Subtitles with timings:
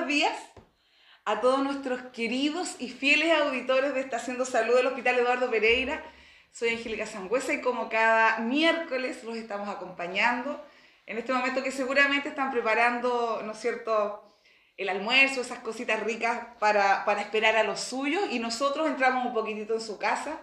[0.00, 0.38] buenos días
[1.26, 6.02] a todos nuestros queridos y fieles auditores de Estación Salud del Hospital Eduardo Pereira.
[6.50, 10.64] Soy Angélica Sangüesa y como cada miércoles los estamos acompañando
[11.04, 14.24] en este momento que seguramente están preparando, ¿no es cierto?,
[14.78, 19.34] el almuerzo, esas cositas ricas para, para esperar a los suyos y nosotros entramos un
[19.34, 20.40] poquitito en su casa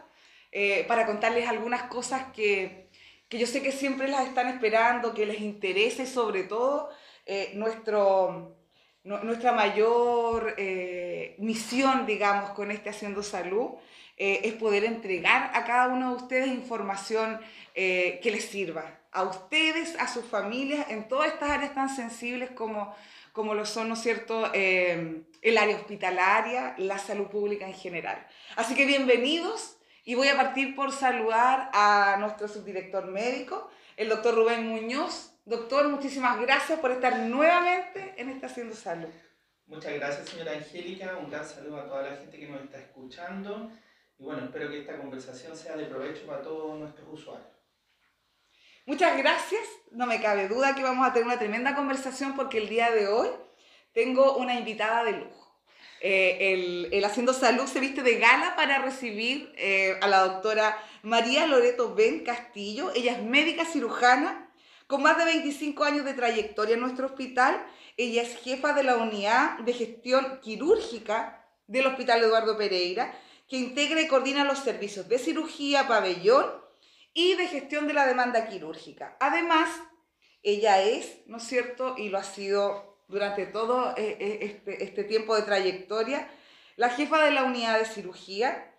[0.52, 2.92] eh, para contarles algunas cosas que,
[3.28, 6.92] que, yo sé que siempre las están esperando, que les interese sobre todo
[7.26, 8.58] eh, nuestro,
[9.08, 13.72] nuestra mayor eh, misión, digamos, con este Haciendo Salud.
[14.18, 17.40] es poder entregar a cada uno de ustedes información
[17.74, 22.96] que les sirva, a ustedes, a sus familias, en todas estas áreas tan sensibles como
[23.38, 28.18] como lo son, ¿no es cierto?, eh, el área hospitalaria, la salud pública en general.
[28.56, 34.34] Así que bienvenidos y voy a partir por saludar a nuestro subdirector médico, el doctor
[34.34, 35.34] Rubén Muñoz.
[35.48, 39.08] Doctor, muchísimas gracias por estar nuevamente en esta Haciendo Salud.
[39.66, 41.16] Muchas gracias, señora Angélica.
[41.16, 43.72] Un gran saludo a toda la gente que nos está escuchando.
[44.20, 47.48] Y bueno, espero que esta conversación sea de provecho para todos nuestros usuarios.
[48.86, 49.62] Muchas gracias.
[49.92, 53.08] No me cabe duda que vamos a tener una tremenda conversación porque el día de
[53.08, 53.30] hoy
[53.94, 55.62] tengo una invitada de lujo.
[56.02, 61.48] Eh, el, Haciendo Salud se viste de gala para recibir eh, a la doctora María
[61.48, 62.92] Loreto Ben Castillo.
[62.94, 64.47] Ella es médica cirujana
[64.88, 67.64] con más de 25 años de trayectoria en nuestro hospital.
[67.98, 73.14] Ella es jefa de la unidad de gestión quirúrgica del Hospital Eduardo Pereira,
[73.48, 76.46] que integra y coordina los servicios de cirugía, pabellón
[77.14, 79.18] y de gestión de la demanda quirúrgica.
[79.20, 79.70] Además,
[80.44, 85.04] ella es, ¿no es cierto?, y lo ha sido durante todo eh, eh, este, este,
[85.04, 86.30] tiempo de trayectoria,
[86.76, 88.74] la jefa de la unidad de cirugía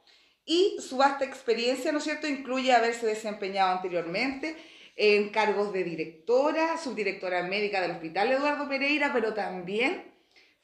[0.44, 4.56] y su vasta experiencia, ¿no es cierto?, incluye haberse desempeñado anteriormente
[5.00, 10.02] en cargos de directora, subdirectora médica del Hospital Eduardo Pereira, pero también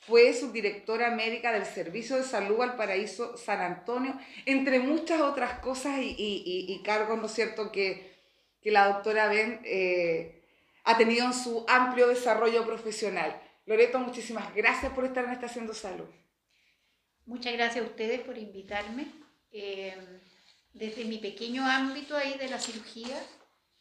[0.01, 6.01] fue subdirectora médica del Servicio de Salud al Paraíso San Antonio, entre muchas otras cosas
[6.01, 8.13] y, cargos, ¿no es cierto?, que,
[8.65, 10.43] la doctora Ben eh,
[10.85, 13.41] ha tenido en su amplio desarrollo profesional.
[13.67, 16.07] Loreto, muchísimas gracias por estar en Estación de Salud.
[17.27, 19.07] Muchas gracias a ustedes por invitarme.
[19.53, 19.95] Eh,
[20.73, 23.17] desde mi pequeño ámbito ahí de la cirugía,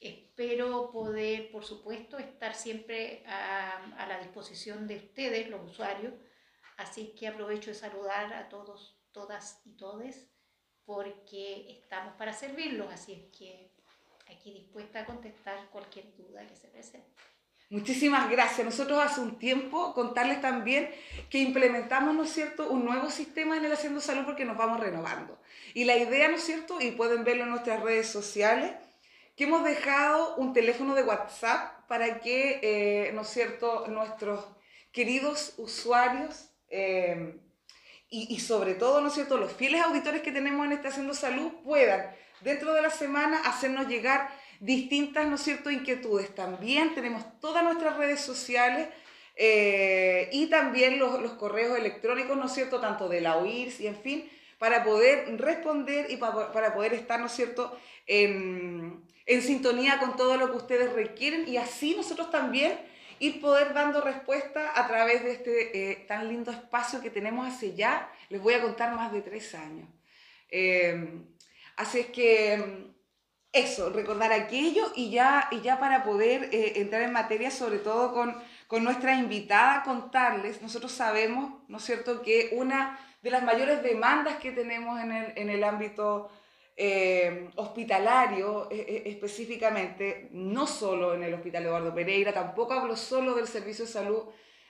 [0.03, 6.13] Espero poder, por supuesto, estar siempre a, la disposición de ustedes, los usuarios.
[6.75, 10.27] Así que aprovecho de saludar a todos, todas y todes,
[10.83, 12.91] porque estamos para servirlos.
[12.91, 13.71] Así es que
[14.29, 17.07] aquí dispuesta a contestar cualquier duda que se presente.
[17.69, 18.65] Muchísimas gracias.
[18.65, 20.91] Nosotros hace un tiempo contarles también
[21.29, 24.79] que implementamos, ¿no es cierto?, un nuevo sistema en el Haciendo Salud porque nos vamos
[24.79, 25.39] renovando.
[25.73, 28.73] Y la idea, ¿no es cierto?, y pueden verlo en nuestras redes sociales,
[29.35, 34.45] que hemos dejado un teléfono de WhatsApp para que, eh, ¿no es cierto?, nuestros
[34.91, 37.39] queridos usuarios eh,
[38.09, 42.15] y, sobre todo, ¿no es cierto?, los fieles auditores que tenemos en Estación Salud puedan
[42.41, 44.29] dentro de la semana hacernos llegar
[44.59, 46.33] distintas, ¿no es cierto?, inquietudes.
[46.35, 48.87] También tenemos todas nuestras redes sociales
[49.35, 53.87] eh, y también los, los, correos electrónicos, ¿no es cierto?, tanto de la OIRS y
[53.87, 54.29] en fin,
[54.59, 60.15] para poder responder y para, para poder estar, ¿no es cierto?, en, en sintonía con
[60.15, 62.77] todo lo que ustedes requieren y así nosotros también
[63.19, 67.73] ir poder dando respuesta a través de este eh, tan lindo espacio que tenemos hace
[67.73, 69.87] ya, les voy a contar, más de tres años.
[70.49, 71.25] Em,
[71.77, 72.93] así es que
[73.53, 78.13] eso, recordar aquello y ya, y ya para poder eh, entrar en materia, sobre todo
[78.13, 78.35] con,
[78.67, 84.37] con nuestra invitada, contarles, nosotros sabemos, ¿no es cierto?, que una de las mayores demandas
[84.37, 86.29] que tenemos en el, en el ámbito
[86.75, 93.35] eh, hospitalario eh, eh, específicamente, no solo en el Hospital Eduardo Pereira, tampoco hablo solo
[93.35, 94.23] del Servicio de Salud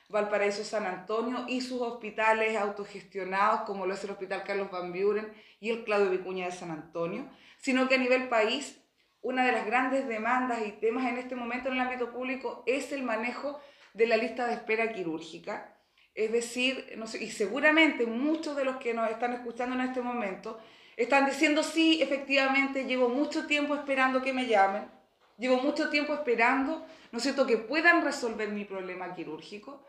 [0.10, 5.34] Valparaíso San Antonio y sus hospitales autogestionados como lo es el Hospital Carlos Van Buren
[5.60, 8.80] y el Claudio Vicuña de San Antonio, sino que a nivel país
[9.22, 12.92] una de las grandes demandas y temas en este momento en el ámbito público es
[12.92, 13.60] el manejo
[13.94, 15.78] de la lista de espera quirúrgica.
[16.14, 20.02] Es decir, no sé, y seguramente muchos de los que nos están escuchando en este
[20.02, 20.60] momento
[20.98, 24.90] están diciendo, sí, efectivamente, llevo mucho tiempo esperando que me llamen,
[25.38, 29.86] llevo mucho tiempo esperando, ¿no es cierto?, que puedan resolver mi problema quirúrgico.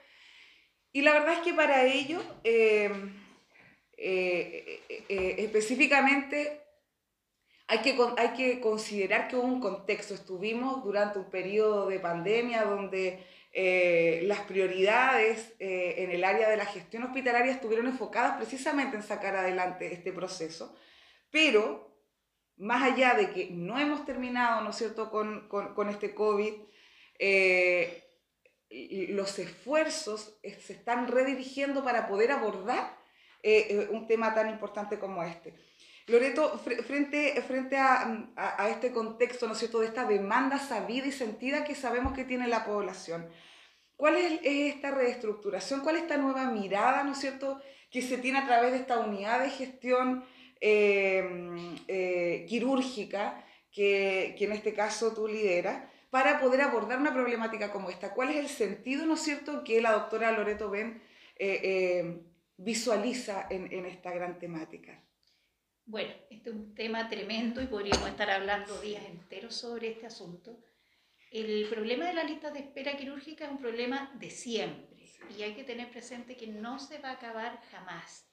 [0.93, 2.89] Y la verdad es que para ello, eh,
[3.97, 6.61] eh, eh, específicamente,
[7.67, 10.15] hay que, considerar que hubo un contexto.
[10.15, 13.27] Estuvimos durante un periodo de pandemia donde
[14.27, 19.93] las prioridades en el área de la gestión hospitalaria estuvieron enfocadas precisamente en sacar adelante
[19.93, 20.77] este proceso.
[21.35, 21.93] Pero,
[22.59, 26.53] más allá de que no hemos terminado, ¿no es cierto?, con, con, este COVID,
[27.19, 28.05] eh,
[29.09, 32.97] los esfuerzos se están redirigiendo para poder abordar
[33.91, 35.57] un tema tan importante como este.
[36.07, 41.13] Loreto, frente, frente a, a, este contexto, ¿no es cierto?, de esta demanda sabida y
[41.13, 43.29] sentida que sabemos que tiene la población,
[43.97, 45.81] ¿cuál es, esta reestructuración?
[45.81, 47.61] ¿Cuál es esta nueva mirada, ¿no es cierto?,
[47.91, 50.25] que se tiene a través de esta unidad de gestión
[50.61, 57.91] eh, quirúrgica que, que, en este caso tú lideras, para poder abordar una problemática como
[57.91, 58.15] esta?
[58.15, 61.03] ¿Cuál es el sentido, ¿no es cierto?, que la doctora Loreto Ben
[61.37, 62.21] eh, eh,
[62.57, 65.03] visualiza en, en esta gran temática.
[65.87, 70.59] Bueno, este es un tema tremendo y podríamos estar hablando días enteros sobre este asunto.
[71.31, 74.95] El problema de la lista de espera quirúrgica es un problema de siempre
[75.37, 78.25] y hay que tener presente que no se va a acabar jamás.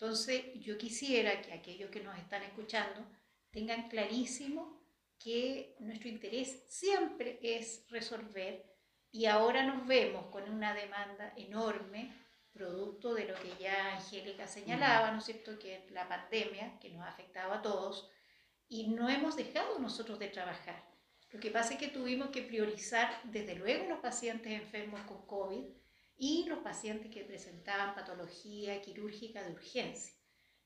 [0.00, 3.06] Entonces, yo quisiera que aquellos que nos están escuchando
[3.50, 4.80] tengan clarísimo
[5.18, 8.64] que nuestro interés siempre es resolver
[9.12, 12.14] y ahora nos vemos con una demanda enorme
[12.50, 16.88] producto de lo que ya Angélica señalaba, ¿no es cierto?, que es la pandemia que
[16.88, 18.10] nos ha afectado a todos
[18.68, 20.82] y no hemos dejado nosotros de trabajar.
[21.30, 25.79] Lo que pasa es que tuvimos que priorizar desde luego los pacientes enfermos con COVID
[26.22, 30.14] y los pacientes que presentaban patología quirúrgica de urgencia.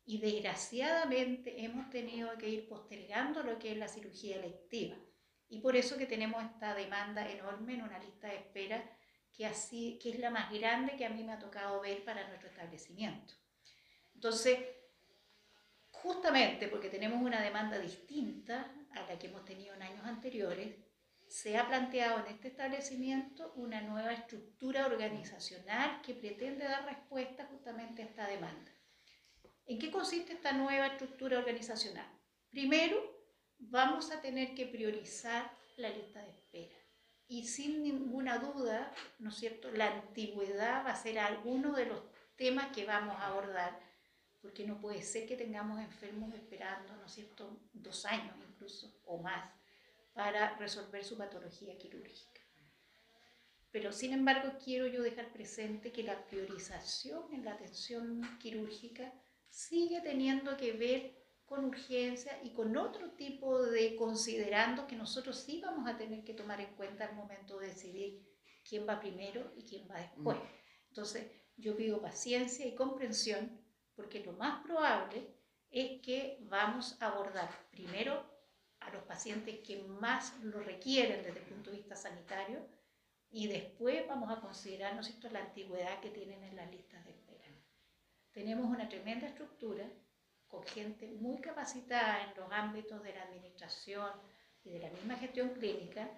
[0.04, 4.96] Y desgraciadamente hemos tenido que ir postergando lo que es la cirugía electiva.
[5.48, 8.98] Y por eso que tenemos esta demanda enorme en una lista de espera
[9.32, 12.26] que, así, que es la más grande que a mí me ha tocado ver para
[12.26, 13.34] nuestro establecimiento.
[14.12, 14.58] Entonces,
[15.88, 20.83] justamente porque tenemos una demanda distinta a la que hemos tenido en años anteriores,
[21.34, 28.02] se ha planteado en este establecimiento una nueva estructura organizacional que pretende dar respuesta justamente
[28.02, 28.70] a esta demanda.
[29.66, 32.06] ¿En qué consiste esta nueva estructura organizacional?
[32.50, 32.96] Primero,
[33.58, 36.78] vamos a tener que priorizar la lista de espera
[37.26, 42.00] y sin ninguna duda, ¿no es cierto?, la antigüedad va a ser alguno de los
[42.36, 43.80] temas que vamos a abordar,
[44.40, 49.20] porque no puede ser que tengamos enfermos esperando, ¿no es cierto?, dos años incluso o
[49.20, 49.63] más
[50.14, 52.40] para resolver su patología quirúrgica.
[53.70, 59.12] Pero sin embargo quiero yo dejar presente que la priorización en la atención quirúrgica
[59.48, 65.60] sigue teniendo que ver con urgencia y con otro tipo de considerando que nosotros sí
[65.60, 68.24] vamos a tener que tomar en cuenta al momento de decidir
[68.68, 70.38] quién va primero y quién va después.
[70.88, 73.60] Entonces, yo pido paciencia y comprensión
[73.94, 75.34] porque lo más probable
[75.70, 78.33] es que vamos a abordar primero
[78.86, 82.66] a los pacientes que más lo requieren desde el punto de vista sanitario
[83.30, 87.44] y después vamos a considerar ¿no la antigüedad que tienen en las listas de espera.
[88.32, 89.84] Tenemos una tremenda estructura
[90.46, 94.10] con gente muy capacitada en los ámbitos de la administración
[94.62, 96.08] y de la misma gestión clínica,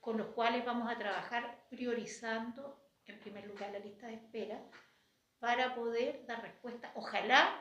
[0.00, 4.62] con los cuales vamos a trabajar priorizando en primer lugar la lista de espera
[5.38, 7.58] para poder dar respuesta, ojalá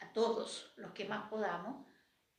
[0.00, 1.86] a todos los que más podamos.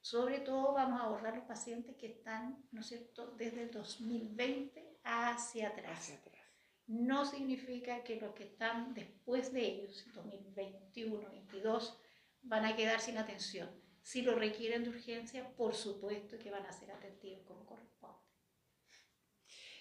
[0.02, 5.00] Sobre todo vamos a abordar los pacientes que están, ¿no es cierto?, desde el 2020
[5.04, 6.00] hacia atrás.
[6.00, 6.42] Hacia atrás.
[6.88, 11.98] No significa que los que están después de ellos, 2021, 2022,
[12.42, 13.70] van a quedar sin atención.
[14.02, 18.18] Si lo requieren de urgencia, por supuesto que van a ser atendidos como corresponde.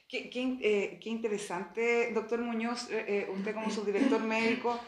[0.07, 4.79] Qué, qué, eh, qué interesante, doctor Muñoz, eh, eh, usted como subdirector médico,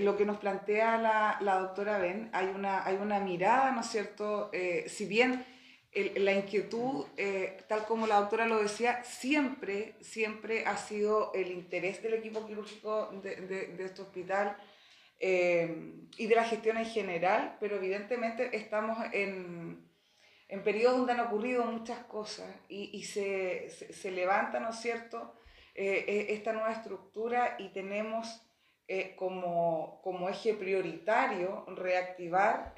[0.00, 3.88] lo que nos plantea la, la, doctora Ben, hay una, hay una mirada, ¿no es
[3.88, 4.50] cierto?
[4.86, 5.44] si bien
[6.16, 7.06] la inquietud,
[7.68, 13.10] tal como la doctora lo decía, siempre, siempre ha sido el interés del equipo quirúrgico
[13.22, 14.56] de, de, este hospital,
[15.24, 19.88] eh, y de la gestión en general, pero evidentemente estamos en,
[20.48, 25.36] en periodos donde han ocurrido muchas cosas y, y se, se, levanta, ¿no es cierto?,
[25.76, 28.42] eh, eh, esta nueva estructura y tenemos
[29.16, 32.74] como, como, eje prioritario reactivar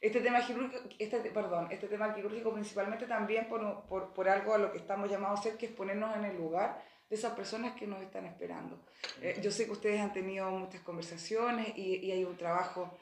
[0.00, 4.58] este tema quirúrgico, este, perdón, este tema quirúrgico principalmente también por, por, por, algo a
[4.58, 7.74] lo que estamos llamados a hacer, que es ponernos en el lugar de esas personas
[7.74, 8.82] que nos están esperando.
[9.20, 12.96] Eh, yo sé que ustedes han tenido muchas conversaciones y, y hay un trabajo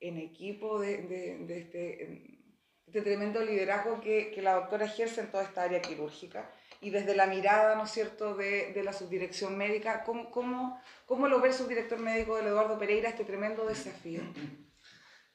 [0.00, 2.48] en equipo de, de, de este,
[2.86, 7.16] este, tremendo liderazgo que, que, la doctora ejerce en toda esta área quirúrgica y desde
[7.16, 11.48] la mirada, ¿no es cierto?, de, de la subdirección médica, ¿cómo, cómo, ¿cómo lo ve
[11.48, 14.22] el subdirector médico del Eduardo Pereira este tremendo desafío?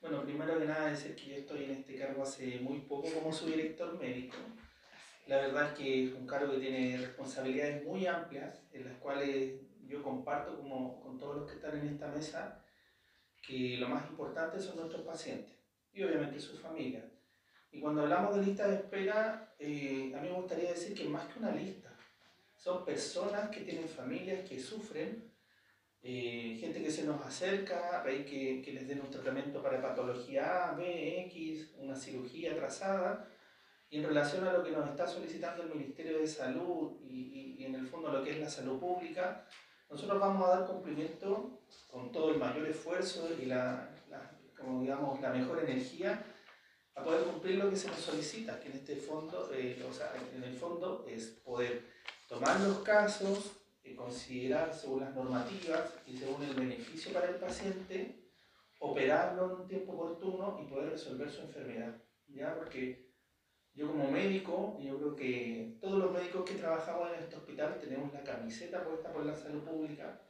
[0.03, 3.31] Bueno, primero de nada decir que yo estoy en este cargo hace muy poco como
[3.31, 4.35] subdirector médico.
[5.27, 9.61] La verdad es que es un cargo que tiene responsabilidades muy amplias, en las cuales
[9.87, 12.61] yo comparto como, con todos los que están en esta mesa
[13.41, 15.55] que lo más importante son nuestros pacientes
[15.93, 17.05] y obviamente sus familias.
[17.73, 21.25] Y cuando hablamos de lista de espera, eh, a mí me gustaría decir que más
[21.25, 21.89] que una lista,
[22.55, 25.31] son personas que tienen familias que sufren,
[26.03, 30.69] eh, gente que se nos acerca, hay que, que les den un tratamiento para patología
[30.69, 33.27] A, B, X, una cirugía trazada,
[33.89, 37.65] y en relación a lo que nos está solicitando el Ministerio de Salud y, y,
[37.65, 39.47] en el fondo lo que es la salud pública,
[39.89, 45.19] nosotros vamos a dar cumplimiento con todo el mayor esfuerzo y la, la como digamos,
[45.21, 46.23] la mejor energía
[46.95, 50.13] a poder cumplir lo que se nos solicita, que en este fondo, eh, o sea,
[50.35, 51.83] en el fondo es poder
[52.27, 58.29] tomar los casos, y considerar según las normativas y según el beneficio para el paciente,
[58.79, 62.01] operarlo en un tiempo oportuno y poder resolver su enfermedad.
[62.27, 62.55] ¿ya?
[62.55, 63.11] Porque
[63.73, 68.13] yo como médico, yo creo que todos los médicos que trabajamos en este hospital tenemos
[68.13, 70.21] la camiseta puesta por la salud pública.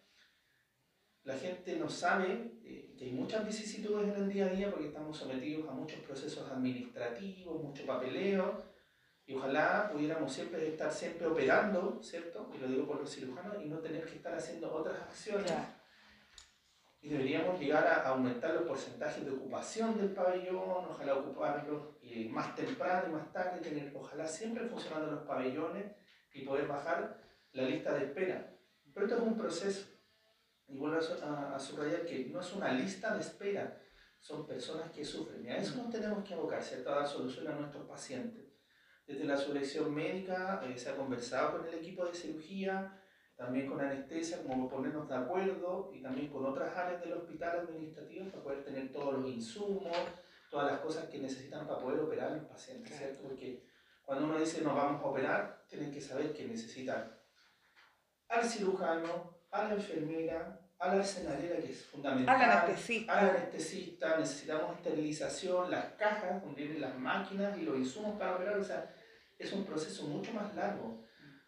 [1.24, 5.18] La gente no sabe eh, hay muchas vicisitudes en el día a día porque estamos
[5.18, 8.64] sometidos a muchos procesos administrativos, mucho papeleo,
[9.26, 12.50] y ojalá pudiéramos siempre estar siempre operando, ¿cierto?
[12.56, 15.52] Y lo digo por los cirujanos, y no tener que estar haciendo otras acciones.
[17.02, 22.56] Y deberíamos llegar a aumentar los porcentajes de ocupación del pabellón, ojalá ocuparlos y más
[22.56, 25.92] temprano y más tarde, tener, ojalá siempre funcionando los pabellones
[26.34, 28.56] y poder bajar la lista de espera.
[28.94, 29.93] Pero esto es un proceso.
[30.74, 33.80] Y vuelvo a, a subrayar que no es una lista de espera,
[34.20, 35.46] son personas que sufren.
[35.46, 36.92] Y a eso nos tenemos que abocar, ¿cierto?
[36.92, 38.46] A dar solución a nuestros pacientes.
[39.06, 43.00] Desde la sublección médica eh, se ha conversado con el equipo de cirugía,
[43.36, 48.32] también con anestesia, como ponernos de acuerdo y también con otras áreas del hospital administrativo
[48.32, 49.96] para poder tener todos los insumos,
[50.50, 53.24] todas las cosas que necesitan para poder operar a los pacientes, ¿cierto?
[53.24, 53.68] Porque
[54.04, 57.14] cuando uno dice nos vamos a operar, tienen que saber que necesitan
[58.30, 63.14] al cirujano, a la enfermera, a la arsenalera, que es fundamental, al anestesista.
[63.14, 68.58] al anestesista, necesitamos esterilización, las cajas donde vienen las máquinas y los insumos para operar,
[68.58, 68.94] o sea,
[69.40, 71.02] es un proceso mucho más largo.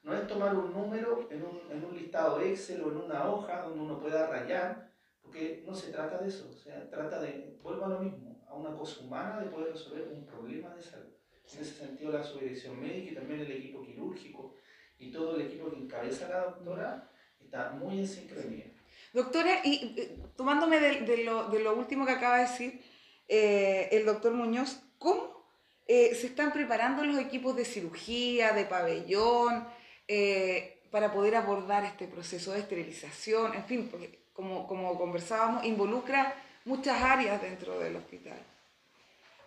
[0.03, 3.63] No es tomar un número en un, en un listado Excel o en una hoja
[3.63, 7.85] donde uno pueda rayar, porque no se trata de eso, o sea, trata de, vuelvo
[7.85, 11.11] a lo mismo, a una cosa humana de poder resolver un problema de salud.
[11.53, 14.55] En ese sentido, la subdirección médica y también el equipo quirúrgico
[14.97, 18.74] y todo el equipo que encabeza la doctora está muy en sincronía.
[19.15, 19.95] Doctora, y
[20.35, 22.81] tomándome de, lo, último que acaba de decir
[23.29, 25.47] eh, el doctor Muñoz, ¿cómo
[25.87, 29.65] eh, se están preparando los equipos de cirugía, de pabellón,
[30.09, 33.53] eh, para poder abordar este proceso de esterilización?
[33.53, 38.39] En fin, porque como, como conversábamos, involucra muchas áreas dentro del hospital.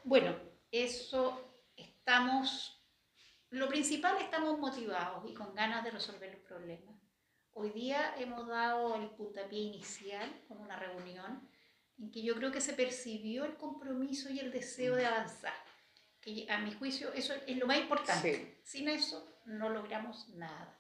[0.03, 0.35] Bueno,
[0.73, 1.45] eso
[1.77, 2.83] estamos,
[3.51, 6.98] lo principal estamos motivados y con ganas de resolver los problemas.
[7.61, 11.43] Hoy día hemos dado el puntapié inicial con una reunión
[11.99, 15.57] en que yo creo que se percibió el compromiso y el deseo de avanzar.
[16.21, 18.61] Que a mi juicio eso es lo más importante.
[18.63, 20.79] Sin eso no logramos nada.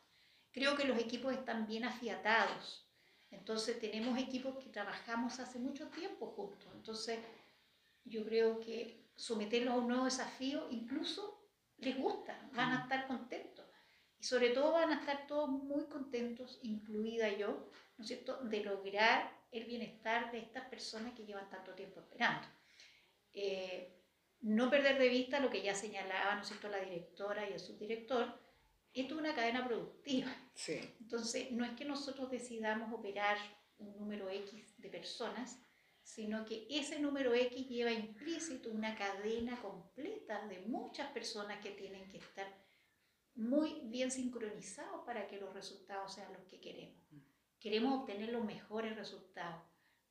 [0.52, 2.88] Creo que los equipos están bien afiatados.
[3.32, 6.68] Entonces tenemos equipos que trabajamos hace mucho tiempo juntos.
[6.76, 7.18] Entonces
[8.04, 11.44] yo creo que someterlos a un nuevo desafío incluso
[11.78, 13.47] les gusta, van a estar contentos.
[14.20, 18.64] Y sobre todo van a estar todos muy contentos, incluida yo, ¿no es cierto?, de
[18.64, 22.46] lograr el bienestar de estas personas que llevan tanto tiempo esperando.
[23.32, 23.94] Eh,
[24.40, 27.60] no perder de vista lo que ya señalaba, ¿no es cierto?, la directora y el
[27.60, 28.40] subdirector,
[28.92, 30.34] esto es una cadena productiva.
[30.54, 30.80] Sí.
[31.00, 33.38] Entonces, no es que nosotros decidamos operar
[33.78, 35.60] un número X de personas,
[36.02, 42.08] sino que ese número X lleva implícito una cadena completa de muchas personas que tienen
[42.08, 42.46] que estar
[43.38, 47.00] muy bien sincronizados para que los resultados sean los que queremos.
[47.60, 49.62] Queremos obtener los mejores resultados,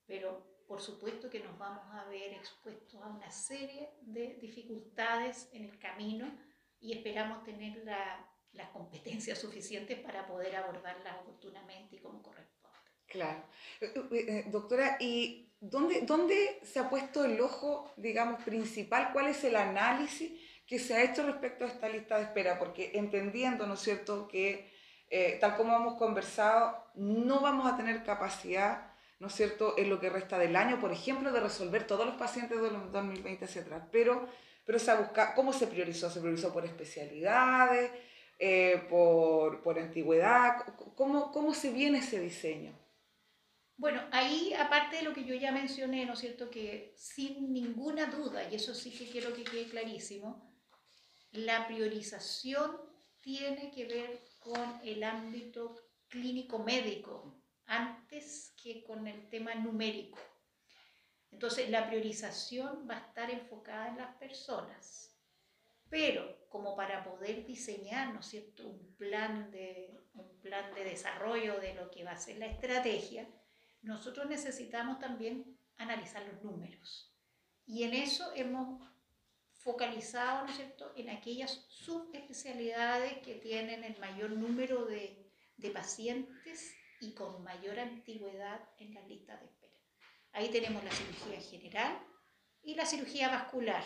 [0.06, 5.66] pero por supuesto que nos vamos a ver expuestos a una serie de dificultades en
[5.66, 6.34] el camino
[6.80, 12.78] y esperamos tener la, las competencias suficientes para poder abordarlas oportunamente y como corresponde.
[13.08, 13.44] Claro.
[13.82, 19.12] Eh, eh, eh, doctora, ¿y dónde, dónde se ha puesto el ojo, digamos, principal?
[19.12, 20.32] ¿Cuál es el análisis?
[20.68, 24.28] Que se ha hecho respecto a esta lista de espera, porque entendiendo, ¿no es cierto?,
[24.28, 24.70] que
[25.10, 30.02] eh, tal como hemos conversado, no vamos a tener capacidad, ¿no es cierto?, en lo
[30.02, 33.84] que resta del año, por ejemplo, de resolver todos los pacientes de 2020 hacia atrás,
[33.94, 34.28] pero,
[34.66, 36.10] pero se ha buscado, ¿cómo se priorizó?
[36.10, 37.90] ¿Se priorizó por especialidades,
[38.38, 40.66] eh, por, por antigüedad?
[40.96, 42.78] ¿Cómo, ¿Cómo se viene ese diseño?
[43.78, 48.08] Bueno, ahí, aparte de lo que yo ya mencioné, ¿no es cierto?, que sin ninguna
[48.08, 50.47] duda, y eso sí que quiero que quede clarísimo,
[51.32, 52.78] la priorización
[53.22, 55.76] tiene que ver con el ámbito
[56.08, 60.20] clínico médico antes que con el tema numérico.
[61.32, 65.14] Entonces, la priorización va a estar enfocada en las personas,
[65.90, 71.60] pero como para poder diseñar, ¿no es cierto?, un plan de, un plan de desarrollo
[71.60, 73.28] de lo que va a ser la estrategia,
[73.82, 77.14] nosotros necesitamos también analizar los números.
[77.66, 78.90] Y en eso hemos
[79.58, 86.76] focalizado, ¿no es cierto?, en aquellas subespecialidades que tienen el mayor número de, de pacientes
[87.02, 89.80] y con mayor antigüedad en las listas de espera.
[90.32, 92.00] Ahí tenemos la cirugía general
[92.62, 93.84] y la cirugía vascular.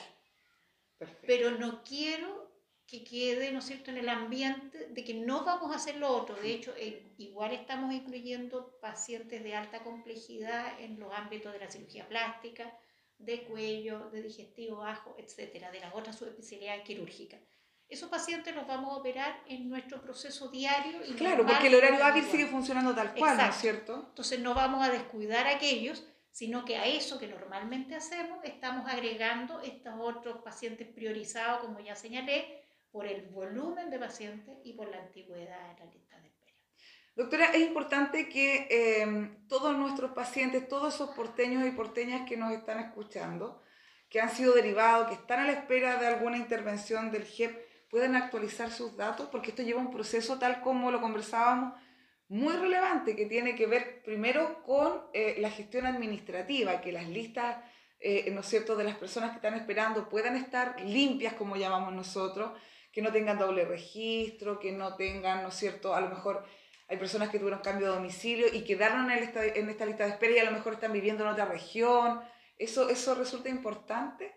[1.25, 2.51] Pero no quiero
[2.86, 6.10] que quede, ¿no es cierto?, en el ambiente de que no vamos a hacer lo
[6.10, 6.36] otro.
[6.36, 11.72] De hecho, eh, igual estamos incluyendo pacientes de alta complejidad en los ámbitos de la
[11.72, 12.78] cirugía plástica,
[13.25, 17.40] de cuello, de digestivo bajo, etcétera, de las otras subespecialidades quirúrgicas.
[17.88, 21.00] Esos pacientes los vamos a operar en nuestro proceso diario.
[21.06, 24.06] Y claro, porque el horario hábil sigue funcionando tal cual, ¿no es cierto?
[24.10, 28.90] Entonces no vamos a descuidar a aquellos, sino que a eso que normalmente hacemos estamos
[28.90, 34.90] agregando estos otros pacientes priorizados, como ya señalé, por el volumen de pacientes y por
[34.90, 36.11] la antigüedad en la lista de.
[37.13, 42.53] Doctora, es importante que eh, todos nuestros pacientes, todos esos porteños y porteñas que nos
[42.53, 43.62] están escuchando,
[44.10, 47.53] que han sido derivados, que están a la espera de alguna intervención del GEP,
[47.89, 51.74] puedan actualizar sus datos, porque esto lleva un proceso tal como lo conversábamos,
[52.30, 57.58] muy relevante, que tiene que ver primero con eh, la gestión administrativa, que las listas,
[58.00, 61.91] eh, ¿no es cierto?, de las personas que están esperando puedan estar limpias, como llamamos
[61.94, 62.53] nosotros,
[62.94, 66.46] que no tengan doble registro, que no tengan, ¿no es cierto?, a lo mejor
[66.91, 70.10] hay personas que tuvieron cambio de domicilio y quedaron en esta, en esta lista de
[70.10, 72.21] espera y a lo mejor están viviendo en otra región.
[72.57, 74.36] ¿Eso, eso resulta importante?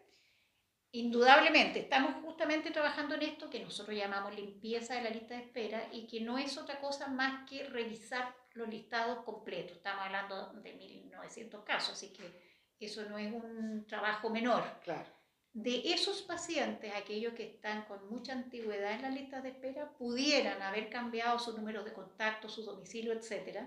[0.92, 5.88] Indudablemente, estamos justamente trabajando en esto que nosotros llamamos limpieza de la lista de espera
[5.90, 9.78] y que no es otra cosa más que revisar los listados completos.
[9.78, 12.40] Estamos hablando de 1.900 casos, así que
[12.78, 14.62] eso no es un trabajo menor.
[14.84, 15.23] Claro
[15.54, 20.60] de esos pacientes, aquellos que están con mucha antigüedad en la lista de espera, pudieran
[20.60, 23.60] haber cambiado su número de contacto, su domicilio, etc.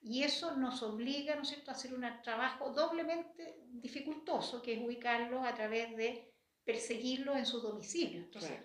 [0.00, 4.80] Y eso nos obliga, ¿no es cierto?, a hacer un trabajo doblemente dificultoso, que es
[4.82, 6.32] ubicarlos a través de
[6.64, 8.20] perseguirlos en su domicilio.
[8.20, 8.58] Entonces,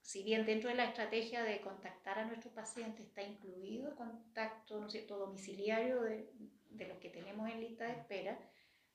[0.00, 4.80] si bien dentro de la estrategia de contactar a nuestros pacientes está incluido el contacto,
[4.80, 6.32] ¿no es cierto?, domiciliario de,
[6.70, 8.38] de los que tenemos en lista de espera,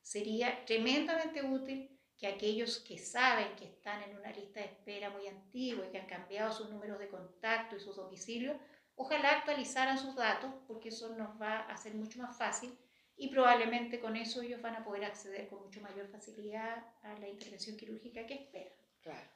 [0.02, 5.26] sería tremendamente útil que aquellos que saben que están en una lista de espera muy
[5.26, 8.56] antigua y que han cambiado sus números de contacto y sus domicilios,
[8.94, 12.76] ojalá actualizaran sus datos porque eso nos va a hacer mucho más fácil
[13.18, 17.28] y probablemente con eso ellos van a poder acceder con mucho mayor facilidad a la
[17.28, 18.72] intervención quirúrgica que esperan.
[19.00, 19.28] Claro.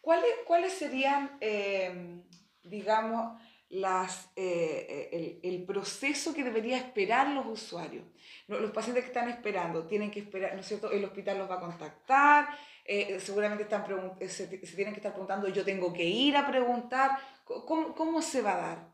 [0.00, 2.22] ¿Cuáles, cuáles serían, eh,
[2.62, 8.04] digamos, las, eh, el, el, proceso que debería esperar los usuarios.
[8.48, 10.90] Los pacientes que están esperando tienen que esperar, ¿no es cierto?
[10.90, 12.48] El hospital los va a contactar,
[12.84, 13.86] eh, seguramente están
[14.20, 17.12] se, se, tienen que estar preguntando, yo tengo que ir a preguntar,
[17.44, 18.90] ¿cómo, ¿cómo se va a dar?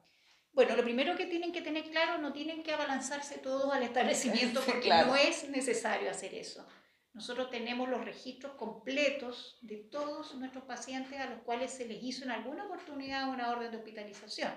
[0.53, 4.61] Bueno, lo primero que tienen que tener claro, no tienen que abalanzarse todos al establecimiento
[4.61, 6.67] porque no es necesario hacer eso.
[7.17, 12.25] Nosotros tenemos los registros completos de todos nuestros pacientes a los cuales se les hizo
[12.25, 14.53] en alguna oportunidad una orden de hospitalización.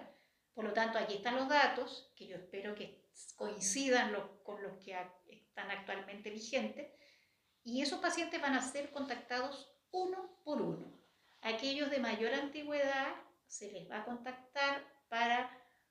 [0.53, 3.05] Por lo tanto, aquí están los datos, que yo espero que
[3.37, 4.93] coincidan con los que
[5.29, 6.91] están actualmente vigentes,
[7.63, 10.99] y esos pacientes van a ser contactados uno por uno.
[11.39, 13.15] Aquellos de mayor antigüedad
[13.47, 15.49] se les va a contactar para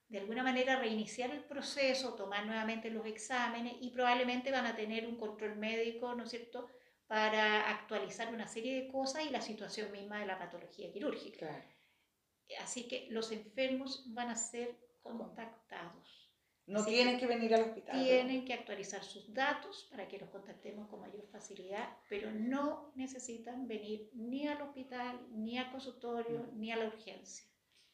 [0.08, 5.06] de alguna manera reiniciar el proceso, tomar nuevamente los exámenes y probablemente van a tener
[5.06, 6.68] un control médico, ¿no es cierto?,
[7.06, 11.66] para actualizar una serie de cosas y la situación misma de la patología quirúrgica.
[12.60, 16.18] Así que los enfermos van a ser contactados.
[16.66, 18.04] No tienen que venir al hospital.
[18.04, 23.66] Tienen que actualizar sus datos para que los contactemos con mayor facilidad, pero no necesitan
[23.66, 26.60] venir ni al hospital, ni al consultorio, mm.
[26.60, 27.46] ni a la urgencia.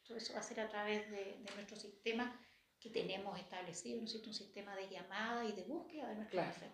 [0.07, 2.39] Todo eso va a ser a través de, de nuestro sistema
[2.79, 6.73] que tenemos establecido, ¿no es Un sistema de llamada y de búsqueda de nuestros claro.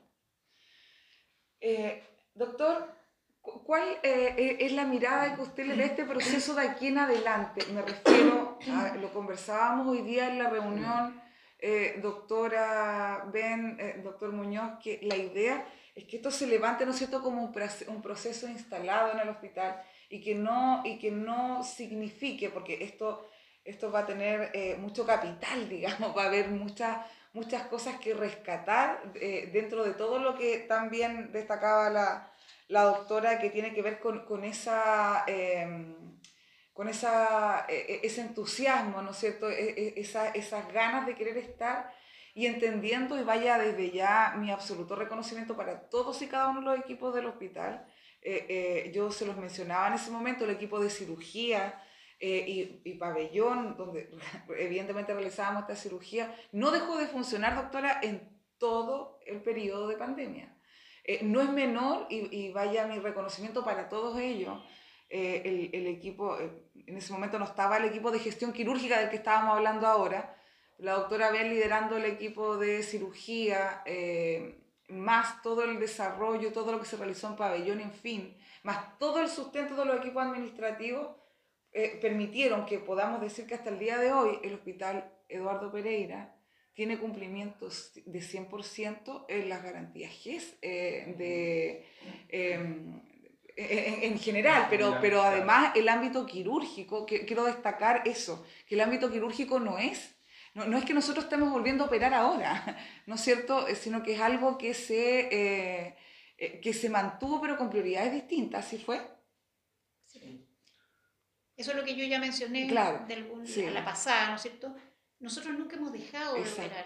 [1.61, 2.93] Eh, doctor,
[3.41, 6.87] ¿cuál eh, eh, es la mirada que usted le da a este proceso de aquí
[6.87, 7.65] en adelante?
[7.71, 11.21] Me refiero, a, lo conversábamos hoy día en la reunión,
[11.59, 16.97] eh, doctora Ben, doctor Muñoz, que la idea es que esto se levante, ¿no es
[16.97, 22.49] cierto?, como un, proceso instalado en el hospital y que no, y que no signifique,
[22.49, 23.29] porque esto,
[23.65, 28.13] esto va a tener eh, mucho capital, digamos, va a haber muchas, muchas cosas que
[28.13, 32.31] rescatar eh, dentro de todo lo que también destacaba la,
[32.69, 35.23] la doctora, que tiene que ver con, con esa...
[35.27, 35.95] Em,
[36.73, 39.49] con esa, e, e, ese entusiasmo, ¿no es cierto?
[39.51, 41.93] E, esa, esas ganas de querer estar
[42.33, 46.65] y entendiendo, y vaya desde ya mi absoluto reconocimiento para todos y cada uno de
[46.65, 47.85] los equipos del hospital,
[48.21, 51.81] eh, eh, yo se los mencionaba en ese momento, el equipo de cirugía,
[52.23, 54.11] y, y, pabellón, donde
[54.59, 60.55] evidentemente realizábamos esta cirugía, no dejó de funcionar, doctora, en todo el periodo de pandemia.
[61.23, 64.63] no es menor, y, y, vaya mi reconocimiento para todos ellos,
[65.09, 69.15] el, el, equipo, en ese momento no estaba el equipo de gestión quirúrgica del que
[69.15, 70.35] estábamos hablando ahora,
[70.81, 74.57] la doctora Abel liderando el equipo de cirugía, eh,
[74.89, 79.21] más todo el desarrollo, todo lo que se realizó en pabellón, en fin, más todo
[79.21, 81.15] el sustento de los equipos administrativos,
[81.71, 86.35] eh, permitieron que podamos decir que hasta el día de hoy el hospital Eduardo Pereira
[86.73, 91.85] tiene cumplimientos de 100% en las garantías GES eh, de,
[92.29, 93.01] em,
[93.55, 99.11] en, general, pero, pero además el ámbito quirúrgico, que, quiero destacar eso, que el ámbito
[99.11, 100.15] quirúrgico no es
[100.53, 103.67] no, no, es que nosotros estemos volviendo a operar ahora, ¿no es cierto?
[103.67, 105.97] Eh, sino que es algo que se, eh,
[106.37, 109.01] eh, que se mantuvo pero con prioridades distintas, ¿sí fue?
[110.05, 110.47] Sí.
[111.55, 114.75] Eso es lo que yo ya mencioné claro, de a la pasada, ¿no es cierto?
[115.19, 116.85] Nosotros nunca hemos dejado de operar.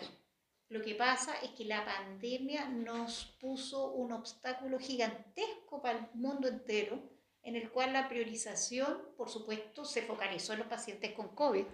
[0.68, 6.48] Lo que pasa es que la pandemia nos puso un obstáculo gigantesco para el mundo
[6.48, 7.02] entero,
[7.44, 11.66] en el cual la priorización, por supuesto, se focalizó en los pacientes con COVID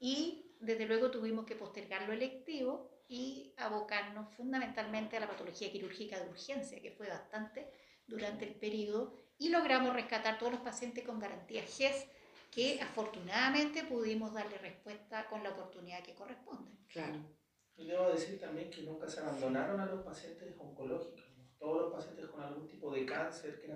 [0.00, 6.20] y desde luego tuvimos que postergar lo electivo y abocarnos fundamentalmente a la patología quirúrgica
[6.20, 7.70] de urgencia, que fue bastante
[8.06, 12.06] durante el periodo, y logramos rescatar todos los pacientes con garantía GES,
[12.50, 16.70] que afortunadamente pudimos darle respuesta con la oportunidad que corresponde.
[16.88, 17.18] Claro.
[17.76, 21.24] Y debo decir también que nunca se abandonaron a los pacientes oncológicos.
[21.58, 23.72] Todos los pacientes con algún tipo de cáncer que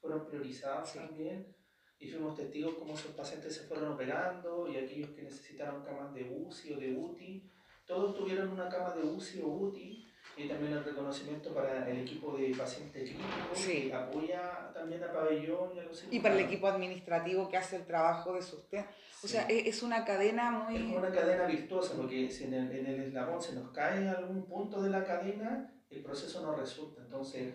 [0.00, 1.54] fueron priorizados también
[1.98, 6.28] y fuimos testigos cómo esos pacientes se fueron operando y aquellos que necesitaron camas de
[6.30, 7.50] UCI o de UTI,
[7.86, 10.06] todos tuvieron una cama de UCI o UTI
[10.36, 15.74] y también el reconocimiento para el equipo de pacientes clínicos que apoya también a Pabellón
[15.74, 18.90] y a los Y para el equipo administrativo que hace el trabajo de sustento.
[19.22, 20.76] O sea, es una cadena muy...
[20.76, 24.44] Es una cadena virtuosa porque si en el, en el eslabón se nos cae algún
[24.44, 27.00] punto de la cadena, el proceso no resulta.
[27.00, 27.54] Entonces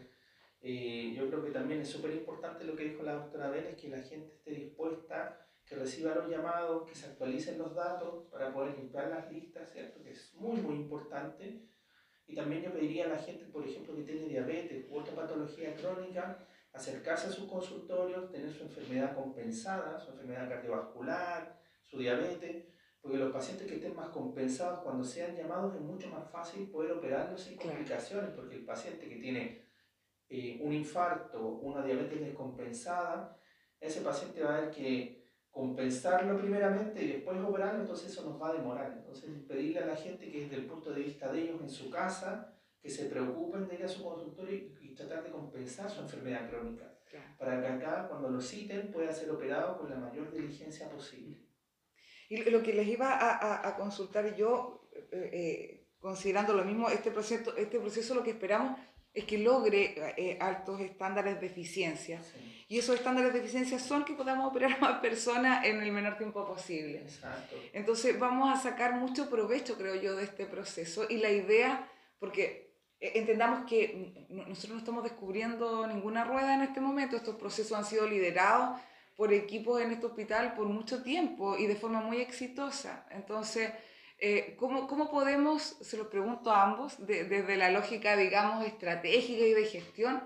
[0.61, 3.89] eh, yo creo que también es súper importante lo que dijo la doctora Vélez, que
[3.89, 8.77] la gente esté dispuesta, que reciba los llamados, que se actualicen los datos para poder
[8.77, 10.03] limpiar las listas, ¿cierto?
[10.03, 11.63] Que es muy, muy importante.
[12.27, 15.73] Y también yo pediría a la gente, por ejemplo, que tiene diabetes u otra patología
[15.75, 22.67] crónica, acercarse a sus consultorios, tener su enfermedad compensada, su enfermedad cardiovascular, su diabetes,
[23.01, 26.91] porque los pacientes que estén más compensados, cuando sean llamados, es mucho más fácil poder
[26.91, 29.60] operarlos sin complicaciones, porque el paciente que tiene
[30.33, 33.37] eh, un infarto, una diabetes descompensada,
[33.81, 38.47] ese paciente va a haber que compensarlo primeramente y después operarlo, entonces eso nos va
[38.47, 38.93] a demorar.
[38.97, 41.89] Entonces, pedirle a la gente que desde el punto de vista de ellos en su
[41.89, 46.49] casa, que se preocupen de ir a su consultorio y, tratar de compensar su enfermedad
[46.49, 46.97] crónica,
[47.37, 51.45] para que acá, cuando lo citen, pueda ser operado con la mayor diligencia posible.
[52.29, 57.11] Y lo que les iba a, a, consultar yo, eh, eh, considerando lo mismo, este
[57.11, 58.79] proceso, este proceso lo que esperamos
[59.13, 62.21] es que logre eh, altos estándares de eficiencia.
[62.69, 66.17] Y esos estándares de eficiencia son que podamos operar a más personas en el menor
[66.17, 66.99] tiempo posible.
[66.99, 67.57] Exacto.
[67.73, 71.05] Entonces vamos a sacar mucho provecho, creo yo, de este proceso.
[71.09, 76.79] Y la idea, porque eh, entendamos que nosotros no estamos descubriendo ninguna rueda en este
[76.79, 78.79] momento, estos procesos han sido liderados
[79.17, 83.05] por equipos en este hospital por mucho tiempo y de forma muy exitosa.
[83.11, 83.71] Entonces,
[84.23, 89.53] eh, ¿cómo, ¿cómo, podemos, se lo pregunto a ambos, desde la lógica, digamos, estratégica y
[89.53, 90.23] de gestión,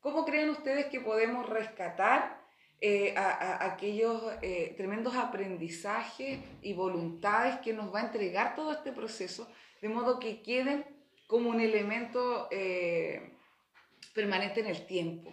[0.00, 2.42] cómo creen ustedes que podemos rescatar
[2.80, 8.90] eh, a, aquellos eh, tremendos aprendizajes y voluntades que nos va a entregar todo este
[8.90, 9.48] proceso,
[9.80, 10.84] de modo que queden
[11.28, 12.48] como un elemento
[14.12, 15.32] permanente en el tiempo?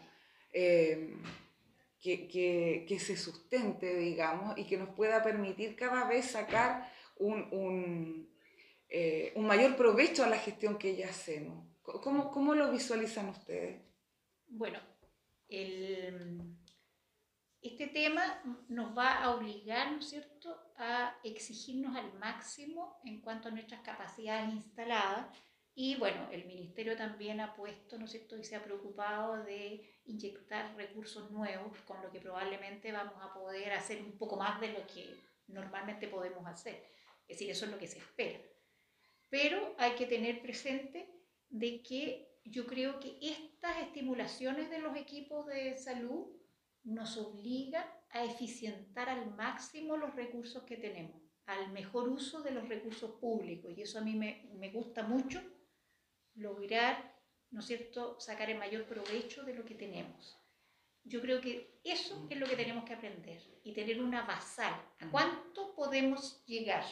[2.00, 6.88] Que, que, que, se sustente, digamos, y que nos pueda permitir cada vez sacar
[7.20, 8.30] un, un,
[8.90, 11.66] eh, un, mayor provecho a la gestión que ya hacemos.
[11.82, 13.82] ¿Cómo, cómo lo visualizan ustedes?
[14.48, 14.80] Bueno,
[15.48, 16.58] el,
[17.62, 23.52] este tema nos va a obligar, ¿no cierto?, a exigirnos al máximo en cuanto a
[23.52, 25.28] nuestras capacidades instaladas.
[25.74, 29.98] Y bueno, el Ministerio también ha puesto, ¿no es cierto?, y se ha preocupado de
[30.06, 34.70] inyectar recursos nuevos, con lo que probablemente vamos a poder hacer un poco más de
[34.70, 35.16] lo que
[35.48, 36.97] normalmente podemos hacer.
[37.28, 38.40] Es decir, eso es lo que se espera.
[39.30, 41.10] Pero hay que tener presente
[41.50, 46.28] de que yo creo que estas estimulaciones de los equipos de salud
[46.84, 52.70] nos obligan a eficientar al máximo los recursos que tenemos, al mejor uso de los
[52.70, 53.74] recursos públicos.
[53.78, 55.42] Y eso a mí me, me gusta mucho,
[56.36, 57.20] lograr,
[57.52, 60.40] ¿no es cierto?, sacar el mayor provecho de lo que tenemos.
[61.04, 64.74] Yo creo que eso es lo que tenemos que aprender y tener una basal.
[65.00, 66.84] ¿A cuánto podemos llegar?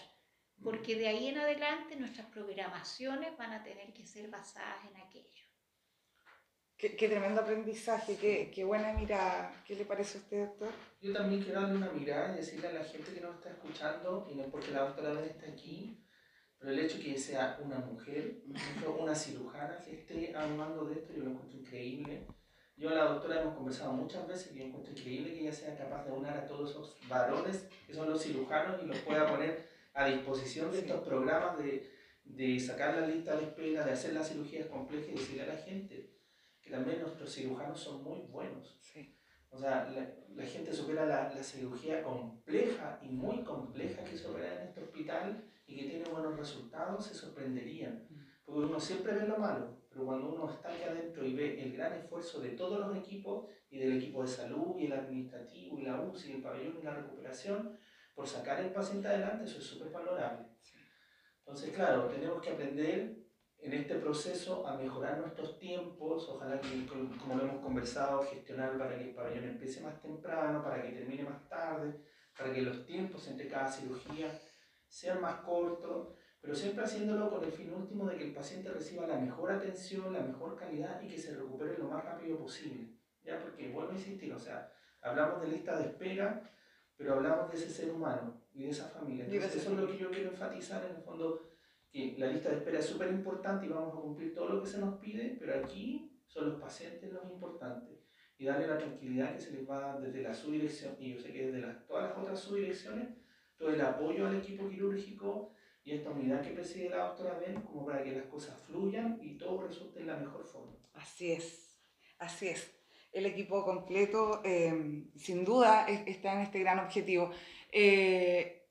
[0.63, 5.45] Porque de ahí en adelante nuestras programaciones van a tener que ser basadas en aquello.
[6.77, 9.63] Qué, tremendo aprendizaje, qué, qué, buena mirada.
[9.65, 10.73] ¿Qué le parece a usted, doctor?
[11.01, 14.27] Yo también quiero darle una mirada y decirle a la gente que nos está escuchando,
[14.29, 16.05] y no es porque la doctora Ben está aquí,
[16.59, 18.41] pero el hecho que sea una mujer,
[18.99, 22.27] una cirujana que esté hablando de esto, yo lo encuentro increíble.
[22.75, 26.03] Yo la doctora hemos conversado muchas veces y yo encuentro increíble que ella sea capaz
[26.03, 30.07] de unar a todos esos varones que son los cirujanos y los pueda poner a
[30.07, 31.89] disposición de estos programas de,
[32.25, 35.57] de sacar la lista de espera, de hacer las cirugías complejas y decirle a la
[35.57, 36.11] gente
[36.61, 38.77] que también nuestros cirujanos son muy buenos.
[38.81, 39.17] Sí.
[39.49, 44.27] O sea, la, la gente supera la, la, cirugía compleja y muy compleja que se
[44.27, 48.05] opera en este hospital y que tiene buenos resultados, se sorprenderían.
[48.43, 51.71] Porque uno siempre ve lo malo, pero cuando uno está aquí adentro y ve el
[51.71, 55.83] gran esfuerzo de todos los equipos, y del equipo de salud, y el administrativo, y
[55.83, 57.77] la UCI, y el pabellón, y la recuperación,
[58.15, 60.47] por sacar el paciente adelante, eso es súper valorable.
[61.39, 63.25] Entonces, claro, tenemos que aprender
[63.59, 68.97] en este proceso a mejorar nuestros tiempos, ojalá que, como lo hemos conversado, gestionar para
[68.97, 71.99] que el pabellón empiece más temprano, para que termine más tarde,
[72.37, 74.39] para que los tiempos entre cada cirugía
[74.87, 79.07] sean más cortos, pero siempre haciéndolo con el fin último de que el paciente reciba
[79.07, 82.93] la mejor atención, la mejor calidad y que se recupere lo más rápido posible.
[83.23, 83.39] ¿Ya?
[83.39, 86.54] Porque vuelvo a insistir, o sea, hablamos de lista de espera,
[86.97, 89.25] pero hablamos de ese ser humano y de esa familia.
[89.25, 91.41] Entonces, eso es lo que yo quiero enfatizar en el fondo
[92.17, 94.79] la lista de espera es súper importante y vamos a cumplir todo lo que se
[94.79, 97.99] nos pide, pero aquí son los pacientes los importantes
[98.37, 101.21] y darle la tranquilidad que se les va a dar desde la subdirección y yo
[101.21, 103.09] sé que desde las, todas las otras subdirecciones,
[103.57, 105.53] todo el apoyo al equipo quirúrgico
[105.85, 109.37] y esta unidad que preside la doctora Ben como para que las cosas fluyan y
[109.37, 110.75] todo resulte en la mejor forma.
[110.93, 111.79] Así es,
[112.19, 112.75] así es.
[113.15, 117.31] El equipo completo, eh, sin duda, está en este gran objetivo.
[117.71, 118.67] Eh,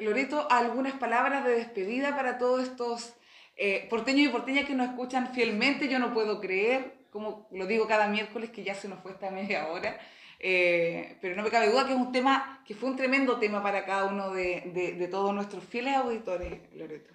[0.00, 3.14] Loreto, algunas palabras de despedida para todos estos
[3.56, 5.88] eh, porteños y porteñas que nos escuchan fielmente.
[5.88, 9.30] Yo no puedo creer, como lo digo cada miércoles, que ya se nos fue esta
[9.30, 9.96] media hora.
[10.40, 13.62] Eh, pero no me cabe duda que es un tema, que fue un tremendo tema
[13.62, 17.14] para cada uno de, de todos nuestros fieles auditores, Loreto.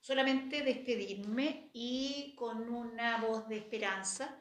[0.00, 4.36] Solamente despedirme y con una voz de esperanza,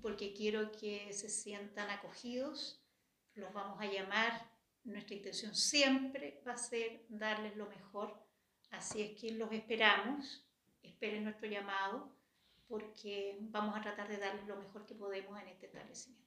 [0.00, 2.82] porque quiero que se sientan acogidos.
[3.34, 8.14] Los vamos a llamar nuestra intención siempre va a ser darles lo mejor,
[8.70, 10.46] así es que los esperamos,
[10.82, 12.10] esperen nuestro llamado,
[12.68, 16.26] porque vamos a tratar de darles lo mejor que podemos en este establecimiento.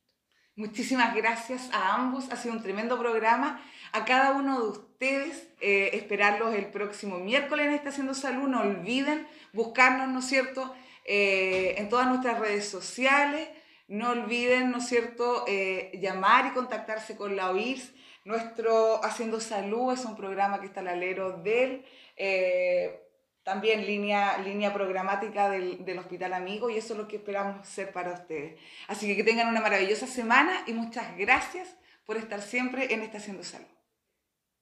[0.55, 3.63] Muchísimas gracias a ambos, ha sido un tremendo programa.
[3.93, 8.49] A cada uno de ustedes, eh, esperarlos el próximo miércoles en Estación Salud.
[8.49, 10.75] No olviden buscarnos, ¿no es cierto?,
[11.13, 13.49] eh, en todas nuestras redes sociales.
[13.89, 17.91] No olviden, ¿no es cierto?, eh, llamar y contactarse con la OIRS
[18.23, 21.83] nuestro Haciendo Salud es un programa que está al alero del,
[22.15, 23.01] eh,
[23.43, 27.91] también línea, línea programática del, del, Hospital Amigo y eso es lo que esperamos ser
[27.91, 28.57] para ustedes.
[28.87, 33.17] Así que que tengan una maravillosa semana y muchas gracias por estar siempre en esta
[33.17, 33.80] Haciendo Salud.